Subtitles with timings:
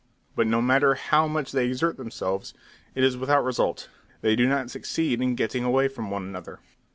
[0.35, 2.55] But no matter how much they exert themselves,
[2.95, 3.87] it is without result;
[4.21, 6.57] they do not succeed in getting away from one another.